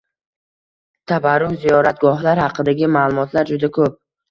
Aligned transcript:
Tabarruk 1.11 1.53
ziyoratgohlar 1.67 2.43
haqidagi 2.47 2.91
ma’lumotlar 2.99 3.53
juda 3.57 3.73
ko‘p. 3.81 3.97